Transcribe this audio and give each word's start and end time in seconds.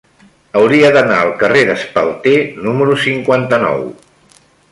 Hauria 0.59 0.87
d'anar 0.95 1.17
al 1.25 1.33
carrer 1.43 1.61
d'Espalter 1.67 2.35
número 2.69 2.97
cinquanta-nou. 3.05 3.87